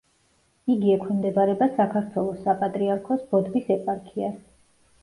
[0.75, 4.43] იგი ექვემდებარება საქართველოს საპატრიარქოს ბოდბის ეპარქიას.